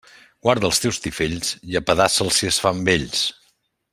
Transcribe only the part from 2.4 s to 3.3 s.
si es fan vells.